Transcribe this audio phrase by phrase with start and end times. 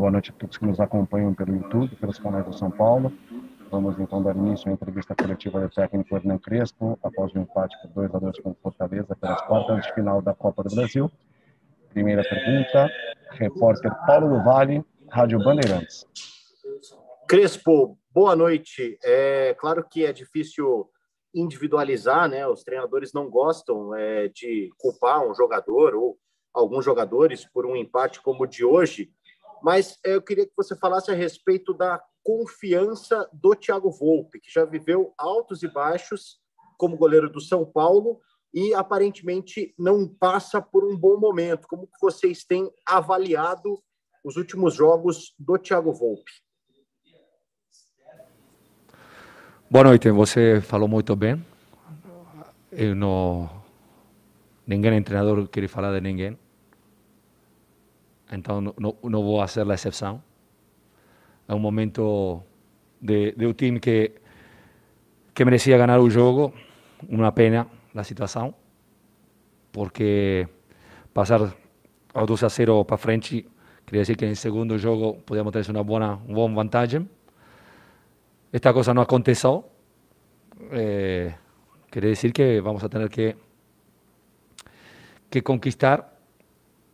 [0.00, 3.12] Boa noite a todos que nos acompanham pelo YouTube, pelos canais do São Paulo.
[3.70, 7.76] Vamos então dar início à entrevista coletiva do técnico Hernan Crespo, após o um empate
[7.82, 11.12] por 2 a 2 com Fortaleza pelas quartas de final da Copa do Brasil.
[11.90, 12.90] Primeira pergunta,
[13.32, 16.06] repórter Paulo do Vale, Rádio Bandeirantes.
[17.28, 18.98] Crespo, boa noite.
[19.04, 20.88] É claro que é difícil
[21.34, 22.46] individualizar, né?
[22.46, 26.16] Os treinadores não gostam é, de culpar um jogador ou
[26.54, 29.10] alguns jogadores por um empate como o de hoje,
[29.62, 34.50] mas eh, eu queria que você falasse a respeito da confiança do Thiago Volpe, que
[34.50, 36.38] já viveu altos e baixos
[36.78, 38.18] como goleiro do São Paulo
[38.52, 41.68] e aparentemente não passa por um bom momento.
[41.68, 43.80] Como que vocês têm avaliado
[44.24, 46.32] os últimos jogos do Thiago Volpe?
[49.70, 51.44] Boa noite, você falou muito bem.
[52.72, 53.48] Eu não...
[54.66, 56.38] Ninguém é treinador quer falar de ninguém.
[58.32, 60.22] Então, no voy vou fazer a excepción.
[61.48, 62.44] É un momento
[63.00, 64.20] de, un um que,
[65.34, 65.44] que
[65.76, 66.52] ganar ganhar juego.
[67.08, 68.54] Una pena la situación
[69.72, 70.46] porque
[71.14, 71.56] pasar
[72.12, 73.48] a 2 a 0 para frente
[73.86, 76.18] quería decir que el segundo juego podíamos tener una buena
[76.54, 77.08] vantagem.
[78.52, 79.64] Esta cosa no aconteceu.
[80.72, 81.34] Eh,
[81.90, 83.34] Quería decir que vamos a tener que,
[85.28, 86.09] que conquistar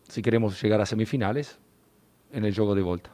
[0.08, 1.58] si queremos llegar a semifinales
[2.32, 3.10] en el juego de vuelta.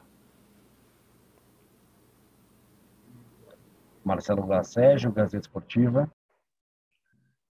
[4.04, 6.10] Marcelo da Sérgio, Gazeta Esportiva.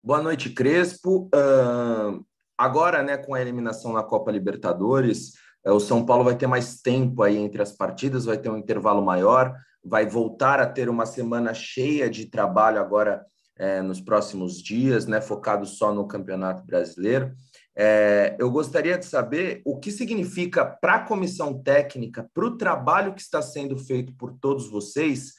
[0.02, 1.30] Boa noite, Crespo.
[1.34, 2.24] Uh,
[2.58, 6.80] agora, né, com a eliminação na Copa Libertadores, eh, o São Paulo vai ter mais
[6.80, 11.06] tempo aí entre as partidas, vai ter um intervalo maior, vai voltar a ter uma
[11.06, 13.24] semana cheia de trabalho agora
[13.56, 17.32] eh, nos próximos dias, né, focado só no Campeonato Brasileiro.
[17.74, 23.14] É, eu gostaria de saber o que significa para a comissão técnica, para o trabalho
[23.14, 25.34] que está sendo feito por todos vocês,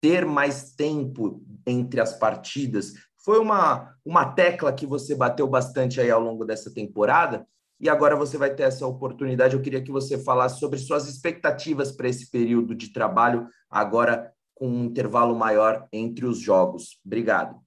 [0.00, 2.92] ter mais tempo entre as partidas.
[3.24, 7.46] Foi uma, uma tecla que você bateu bastante aí ao longo dessa temporada,
[7.80, 9.54] e agora você vai ter essa oportunidade.
[9.56, 14.68] Eu queria que você falasse sobre suas expectativas para esse período de trabalho, agora com
[14.68, 17.00] um intervalo maior entre os jogos.
[17.04, 17.60] Obrigado.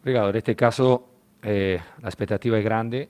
[0.00, 0.32] Obrigado.
[0.32, 1.02] Neste caso,
[1.42, 3.08] Eh, la expectativa es grande,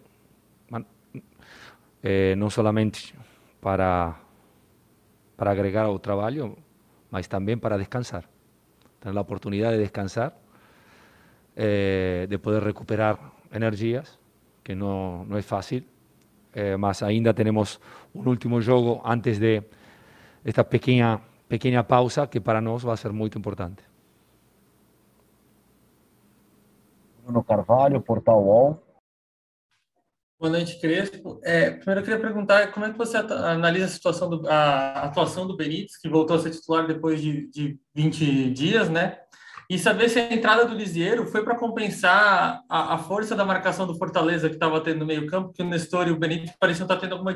[2.03, 2.99] eh, no solamente
[3.61, 4.17] para,
[5.37, 6.57] para agregar al trabajo,
[7.11, 8.29] más también para descansar,
[9.01, 10.39] tener la oportunidad de descansar,
[11.57, 13.19] eh, de poder recuperar
[13.51, 14.19] energías,
[14.63, 15.87] que no, no es fácil,
[16.79, 17.81] más ainda tenemos
[18.13, 19.69] un último juego antes de
[20.45, 23.83] esta pequeña, pequeña pausa que para nosotros va a ser muy importante.
[27.31, 28.83] Bruno Carvalho, Portal UOL.
[30.39, 31.41] Boa noite, Crespo.
[31.45, 35.47] É, primeiro eu queria perguntar como é que você analisa a situação do, a atuação
[35.47, 39.19] do Benítez, que voltou a ser titular depois de, de 20 dias, né?
[39.71, 43.87] E saber se a entrada do Lisieiro foi para compensar a, a, força da marcação
[43.87, 46.97] do Fortaleza que estava tendo no meio-campo, que o Nestor e o Benítez pareciam estar
[46.97, 47.33] tá tendo alguma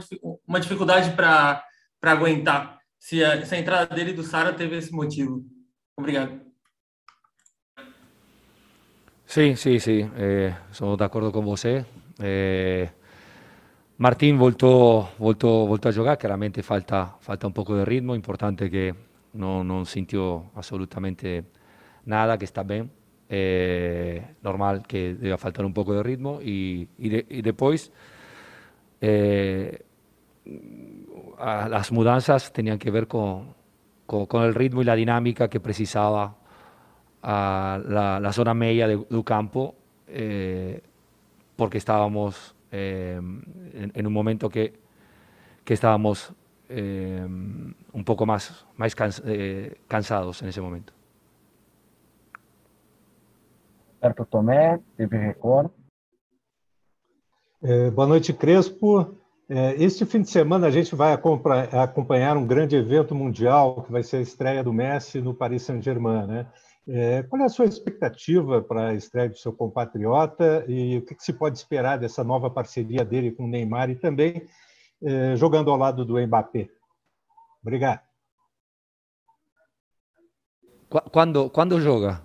[0.46, 1.62] uma dificuldade para
[2.04, 2.78] aguentar.
[2.98, 5.44] Se a, se a entrada dele e do Sara teve esse motivo.
[5.96, 6.42] Obrigado.
[9.34, 10.54] Sí, sí, sí, eh,
[10.98, 11.64] de acuerdo con vos.
[11.66, 12.90] Eh,
[13.98, 18.94] Martin a jugar, claramente falta, falta, un poco de ritmo, importante que
[19.32, 21.46] no sintió absolutamente
[22.04, 22.88] nada, que está bien.
[23.28, 26.86] Eh, normal que deba faltar un poco de ritmo y,
[27.42, 27.90] después
[29.00, 29.84] eh,
[31.44, 33.52] las mudanzas tenían que ver con,
[34.06, 36.36] con, el ritmo y la dinámica que precisaba
[37.26, 39.74] a la, la zona media de, do campo
[40.06, 40.78] eh,
[41.56, 44.74] porque estábamos eh, en, en, un momento que,
[45.64, 46.30] que estábamos
[46.68, 50.92] eh, un poco más, más cansa, eh, cansados en ese momento.
[54.02, 55.70] Roberto Tomé, TV Record.
[57.62, 59.14] Eh, boa noite, Crespo.
[59.48, 64.02] Eh, este fim de semana a gente vai acompanhar um grande evento mundial que vai
[64.02, 66.46] ser a estreia do Messi no Paris Saint-Germain, né?
[66.86, 71.14] É, qual é a sua expectativa para a estreia do seu compatriota e o que,
[71.14, 74.46] que, se pode esperar dessa nova parceria dele com o Neymar e também
[75.02, 76.68] é, jogando ao lado do Mbappé?
[77.62, 78.00] Obrigado.
[81.10, 82.20] Quando, quando joga?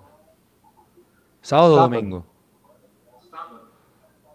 [1.42, 1.72] Sábado, sábado.
[1.72, 2.26] ou domingo?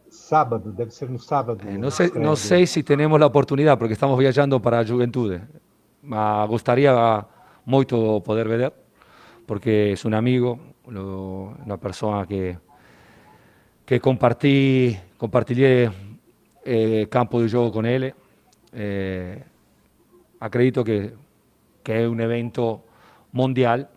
[0.09, 1.69] Sábado, deve ser no sábado.
[1.69, 4.85] É, eh, não sei, não sei se temos a oportunidade, porque estamos viajando para a
[4.85, 5.43] juventude,
[6.03, 7.26] mas gostaria
[7.67, 8.73] muito poder ver.
[9.46, 12.58] porque es un amigo, una persona que,
[13.85, 18.14] que compartí, compartí eh, campo de juego con él.
[18.73, 19.44] Eh,
[20.41, 21.12] acredito que
[21.85, 22.85] es un evento
[23.32, 23.88] mundial,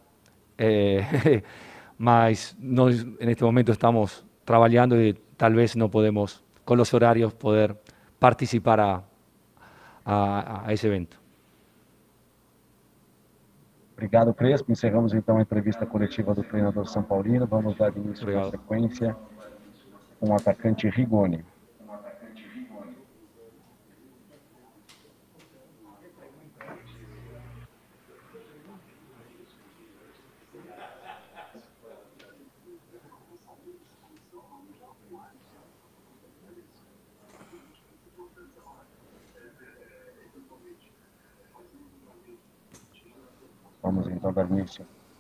[0.58, 1.44] eh,
[2.00, 7.80] en este momento estamos trabajando y tal vez no podemos, con los horarios, poder
[8.20, 9.04] participar
[10.06, 11.18] a ese evento.
[13.98, 14.72] Obrigado, Crespo.
[14.72, 17.48] Encerramos então a entrevista coletiva do treinador São Paulino.
[17.48, 19.18] Vamos dar início à sequência
[20.20, 21.44] com o atacante Rigoni.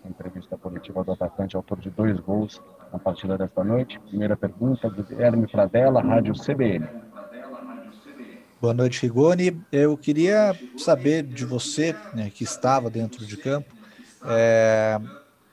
[0.07, 2.62] entrevista coletiva do atacante, autor de dois gols
[2.92, 4.00] na partida desta noite.
[4.00, 6.88] Primeira pergunta, Guilherme Pradella, Rádio CBN.
[8.62, 9.62] Boa noite, Rigoni.
[9.71, 13.74] Eu queria saber de você, né, que estava dentro de campo,
[14.25, 15.00] é,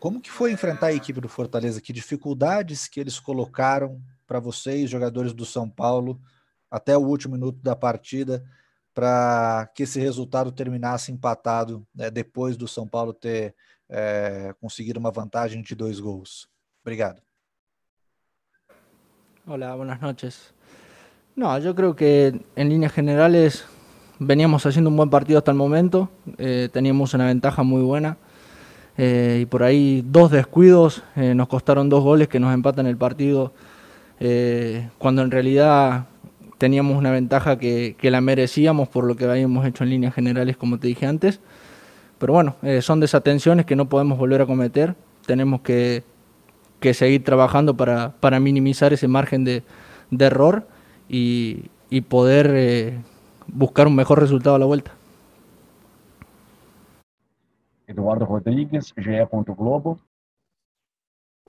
[0.01, 1.81] como que foi enfrentar a equipe do Fortaleza?
[1.81, 6.19] Que dificuldades que eles colocaram para vocês, jogadores do São Paulo,
[6.71, 8.43] até o último minuto da partida,
[8.95, 13.55] para que esse resultado terminasse empatado né, depois do São Paulo ter
[14.61, 16.49] conseguir una vantagem de dos gols?
[16.85, 17.21] gracias
[19.47, 20.55] Hola, buenas noches.
[21.37, 23.67] No, yo creo que en líneas generales
[24.19, 26.09] veníamos haciendo un buen partido hasta el momento,
[26.39, 28.17] eh, teníamos una ventaja muy buena
[28.97, 32.97] eh, y por ahí dos descuidos eh, nos costaron dos goles que nos empatan el
[32.97, 33.53] partido,
[34.97, 36.07] cuando en realidad
[36.57, 40.57] teníamos una ventaja que, que, la merecíamos por lo que habíamos hecho en líneas generales,
[40.57, 41.41] como te dije antes.
[42.25, 44.95] Pero bueno, eh, son desatenciones que no podemos volver a cometer.
[45.27, 46.03] Tenemos que,
[46.95, 49.63] seguir trabajando para, minimizar ese margen de,
[50.19, 50.67] error
[51.07, 51.69] y,
[52.09, 52.99] poder eh,
[53.47, 54.93] buscar un mejor resultado a la vuelta.
[57.89, 58.95] Eduardo Rodríguez,
[59.31, 59.55] Punto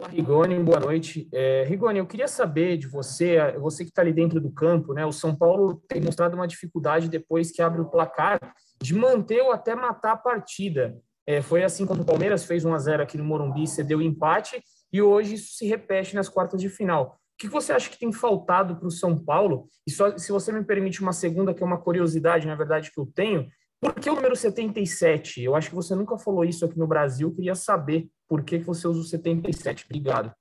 [0.10, 1.30] Rigoni, boa noite.
[1.32, 4.94] É, Rigoni, eu queria saber de você, é, você que está ali dentro do campo,
[4.94, 5.06] né?
[5.06, 8.38] O São Paulo tem mostrado uma dificuldade depois que abre o placar
[8.84, 10.98] de manter ou até matar a partida.
[11.26, 14.02] É, foi assim quando o Palmeiras fez 1 a 0 aqui no Morumbi, cedeu o
[14.02, 14.62] empate
[14.92, 17.18] e hoje isso se repete nas quartas de final.
[17.34, 19.66] O que você acha que tem faltado para o São Paulo?
[19.88, 23.00] E só, se você me permite uma segunda, que é uma curiosidade, na verdade, que
[23.00, 23.48] eu tenho,
[23.82, 25.42] Por qué el número 77?
[25.42, 27.28] E eu acho que você nunca falou isso aqui no Brasil.
[27.30, 29.84] Quería queria saber por que você usa o 77.
[29.84, 30.34] E Obrigado.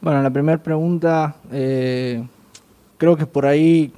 [0.00, 2.24] Bueno, la primera pregunta, eh,
[2.98, 3.92] creo que por ahí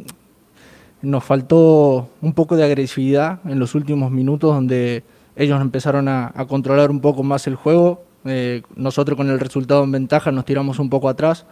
[1.02, 5.02] nos faltó un poco de agresividad en los últimos minutos donde
[5.34, 8.04] ellos empezaron a, controlar un poco más el juego.
[8.26, 11.46] Eh, nosotros con el resultado en ventaja nos tiramos un poco atrás.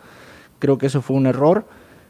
[0.59, 1.67] Creo que eso fue un error.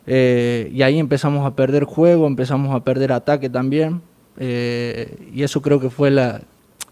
[0.06, 4.02] Eh, y ahí empezamos a perder juego, empezamos a perder ataque también.
[4.38, 6.08] Eh, y eso creo que fue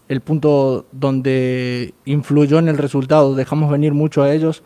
[0.07, 3.35] el punto donde influyó en el resultado.
[3.35, 4.63] Dejamos venir mucho a ellos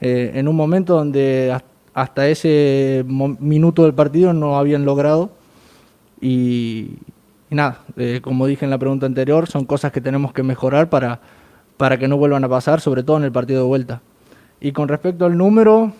[0.00, 1.56] eh, en un momento donde
[1.92, 5.30] hasta ese minuto del partido no habían logrado.
[6.20, 6.92] Y,
[7.50, 7.80] nada,
[8.22, 11.20] como dije en la pregunta anterior, son cosas que tenemos que mejorar para,
[11.76, 14.00] para que no vuelvan a pasar, sobre todo en el partido de vuelta.
[14.60, 15.92] Y con respecto al número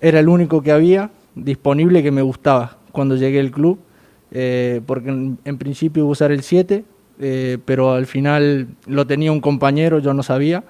[0.00, 3.78] era el único que había disponible que me gustaba cuando llegué al club,
[4.32, 6.84] eh, porque en, principio iba a usar el 7,
[7.20, 10.64] eh, pero al final lo tenía un compañero, yo no sabía,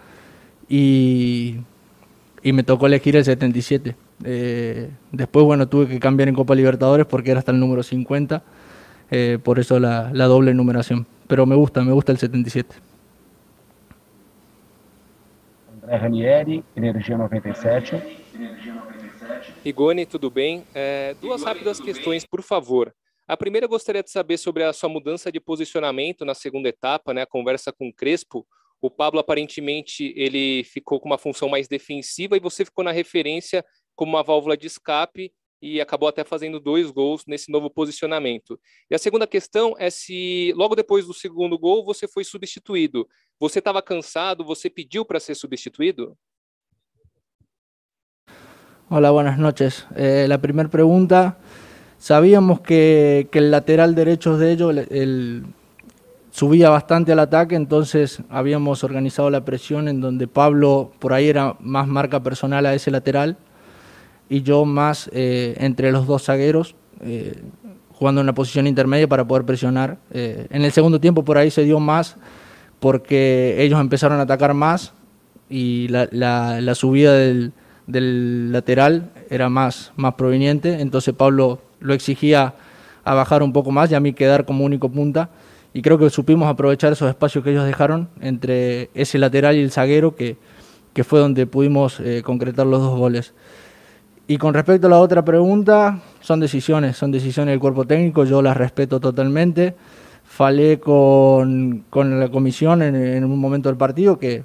[0.68, 1.56] y,
[2.42, 3.94] me tocó elegir el 77.
[4.24, 8.42] Eh, después, bueno, tuve que cambiar en Copa Libertadores porque era hasta el número 50,
[9.42, 11.06] por eso la, la doble numeración.
[11.26, 12.74] Pero me gusta, me gusta el 77.
[15.86, 18.02] Ranieri, 97.
[19.62, 20.66] Igone, tudo bem?
[20.74, 22.28] É, duas Igone, rápidas questões, bem?
[22.30, 22.94] por favor.
[23.28, 27.12] A primeira, eu gostaria de saber sobre a sua mudança de posicionamento na segunda etapa,
[27.12, 27.22] né?
[27.22, 28.46] A conversa com o Crespo.
[28.80, 33.62] O Pablo, aparentemente, ele ficou com uma função mais defensiva e você ficou na referência
[33.94, 38.58] como uma válvula de escape e acabou até fazendo dois gols nesse novo posicionamento.
[38.90, 43.06] E a segunda questão é se logo depois do segundo gol você foi substituído.
[43.38, 44.42] Você estava cansado?
[44.42, 46.16] Você pediu para ser substituído?
[48.92, 49.86] Hola, buenas noches.
[49.94, 51.36] Eh, la primera pregunta,
[51.96, 55.46] sabíamos que, el lateral derecho de ellos
[56.32, 61.54] subía bastante al ataque, entonces habíamos organizado la presión en donde Pablo por ahí era
[61.60, 63.36] más marca personal a ese lateral
[64.28, 67.40] y yo más eh, entre los dos zagueros, eh,
[67.92, 69.98] jugando en una posición intermedia para poder presionar.
[70.10, 72.16] en el segundo tiempo por ahí se dio más
[72.80, 74.92] porque ellos empezaron a atacar más
[75.48, 77.52] y la subida del
[77.86, 82.54] del lateral era más, más proveniente, entonces Pablo lo exigía
[83.04, 85.30] a bajar un poco más y a mí quedar como único punta.
[85.72, 89.70] Y creo que supimos aprovechar esos espacios que ellos dejaron entre ese lateral y el
[89.70, 90.36] zaguero, que,
[91.04, 93.32] fue donde pudimos eh, concretar los dos goles.
[94.26, 98.42] Y con respecto a la otra pregunta, son decisiones, son decisiones del cuerpo técnico, yo
[98.42, 99.74] las respeto totalmente.
[100.24, 104.44] Falé con, la comisión en un momento del partido que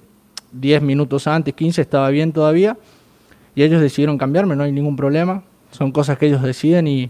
[0.54, 2.77] 10 minutos antes, 15, estaba bien todavía
[3.56, 5.42] y ellos decidieron cambiarme, no hay ningún problema.
[5.72, 7.10] Son cosas que ellos deciden y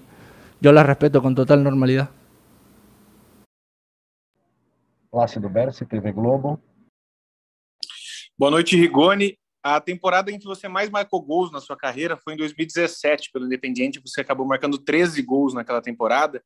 [0.61, 2.09] yo las respeto com total normalidade.
[5.11, 6.59] Plácido Berce, TV Globo.
[8.37, 9.37] Boa noite, Rigoni.
[9.63, 13.45] A temporada em que você mais marcou gols na sua carreira foi em 2017, pelo
[13.45, 13.99] Independiente.
[14.05, 16.43] Você acabou marcando 13 gols naquela temporada.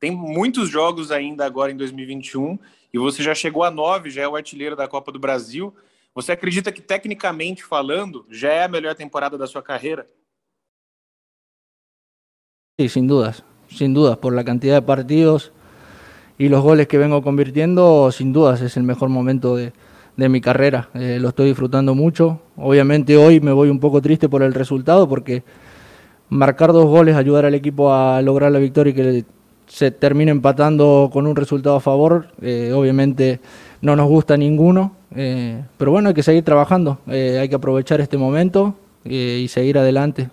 [0.00, 2.58] Tem muitos jogos ainda agora em 2021
[2.94, 5.74] e você já chegou a nove, já é o artilheiro da Copa do Brasil.
[6.14, 10.06] Você acredita que, técnicamente falando, ya es la mejor temporada de su carrera?
[12.78, 15.52] Sí, sin dudas, sin dudas, por la cantidad de partidos
[16.38, 19.72] y los goles que vengo convirtiendo, sin dudas es el mejor momento de,
[20.16, 20.88] de mi carrera.
[20.94, 22.40] Eh, lo estoy disfrutando mucho.
[22.56, 25.42] Obviamente hoy me voy un poco triste por el resultado porque
[26.28, 29.24] marcar dos goles, ayudar al equipo a lograr la victoria y que
[29.66, 33.40] se termine empatando con un resultado a favor, eh, obviamente
[33.82, 37.98] no nos gusta ninguno, Eh, pero bueno, hay que seguir trabajando, eh, hay que aprovechar
[38.00, 38.74] este momento
[39.04, 40.30] eh, y seguir adelante.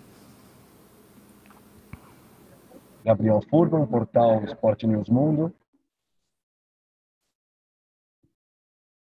[3.04, 5.52] Gabriel Furman, portal Sport News Mundo.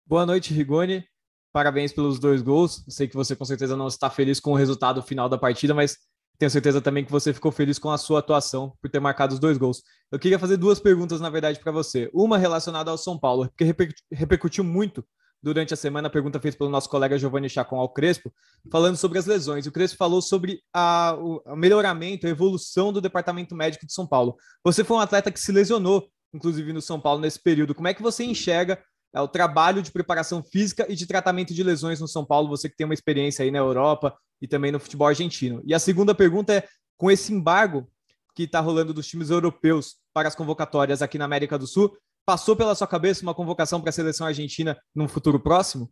[0.06, 1.06] Boa noite, Rigoni.
[1.52, 2.84] Parabéns pelos dois gols.
[2.88, 5.98] Sei que você com certeza não está feliz com o resultado final da partida, mas
[6.40, 9.40] tenho certeza também que você ficou feliz com a sua atuação por ter marcado os
[9.40, 9.84] dois gols.
[10.10, 12.10] Eu queria fazer duas perguntas, na verdade, para você.
[12.14, 13.66] Uma relacionada ao São Paulo, porque
[14.12, 15.06] repercutiu muito
[15.42, 18.32] durante a semana, a pergunta feita pelo nosso colega Giovanni Chacon ao Crespo,
[18.72, 19.66] falando sobre as lesões.
[19.66, 24.36] O Crespo falou sobre a, o melhoramento, a evolução do departamento médico de São Paulo.
[24.64, 27.74] Você foi um atleta que se lesionou, inclusive no São Paulo, nesse período.
[27.74, 28.80] Como é que você enxerga
[29.14, 32.48] é, o trabalho de preparação física e de tratamento de lesões no São Paulo?
[32.50, 35.62] Você que tem uma experiência aí na Europa e também no futebol argentino.
[35.66, 36.64] E a segunda pergunta é:
[36.98, 37.90] com esse embargo
[38.36, 42.56] que está rolando dos times europeus para as convocatórias aqui na América do Sul, Pasó
[42.56, 45.90] por la su cabeza una convocación para la selección argentina un futuro próximo?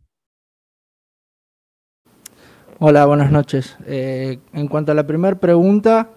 [2.78, 3.76] Hola, buenas noches.
[3.84, 6.08] Eh, en cuanto a la primera pregunta,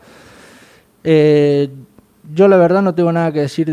[1.03, 1.67] eh,
[2.31, 3.69] yo la verdad no tengo nada que decir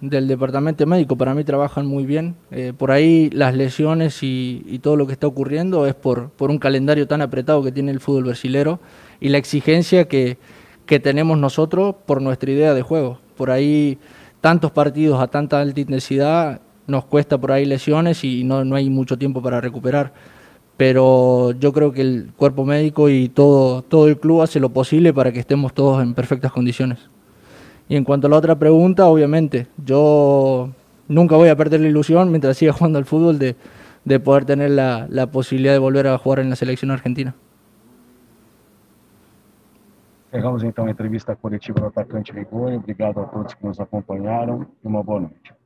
[0.00, 1.16] del departamento médico.
[1.18, 2.36] Para mí trabajan muy bien.
[2.52, 6.58] Eh, por ahí las lesiones y, todo lo que está ocurriendo es por, por, un
[6.58, 8.80] calendario tan apretado que tiene el fútbol brasilero
[9.20, 10.38] y la exigencia que,
[10.86, 13.18] que tenemos nosotros por nuestra idea de juego.
[13.36, 13.98] Por ahí
[14.40, 19.16] tantos partidos a tanta alta intensidad nos cuesta por ahí lesiones y no, hay mucho
[19.16, 20.12] tiempo para recuperar.
[20.76, 25.12] Pero yo creo que el cuerpo médico y todo, todo el club hace lo posible
[25.14, 26.98] para que estemos todos en perfectas condiciones.
[27.88, 30.70] Y en cuanto a la otra pregunta, obviamente, yo
[31.06, 33.54] nunca voy a perder la ilusión mientras siga jugando al fútbol de,
[34.04, 37.34] de poder tener la, la posibilidad de volver a jugar en la selección argentina.
[40.32, 42.76] Encerramos então a entrevista coletiva do atacante Rigoni.
[42.76, 45.59] Obrigado a todos que nos acompanharam e uma boa noite.